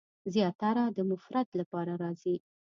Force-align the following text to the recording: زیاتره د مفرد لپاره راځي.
زیاتره 0.33 0.83
د 0.97 0.99
مفرد 1.11 1.47
لپاره 1.59 1.93
راځي. 2.03 2.35